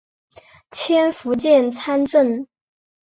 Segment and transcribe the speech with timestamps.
[0.71, 2.47] 迁福建参政。